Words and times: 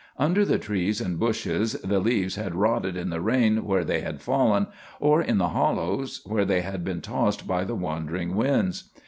Under 0.17 0.45
the 0.45 0.57
trees 0.57 0.99
and 0.99 1.19
bushes 1.19 1.73
the 1.73 1.99
leaves 1.99 2.33
had 2.35 2.55
rotted 2.55 2.97
in 2.97 3.11
the 3.11 3.21
rain 3.21 3.65
where 3.65 3.83
they 3.83 4.01
had 4.01 4.19
fallen, 4.19 4.65
or 4.99 5.21
in 5.21 5.37
the 5.37 5.49
hollows 5.49 6.21
where 6.25 6.43
they 6.43 6.61
had 6.61 6.83
been 6.83 7.01
tossed 7.01 7.45
by 7.45 7.63
the 7.65 7.75
wandering 7.75 8.35
winds. 8.35 8.85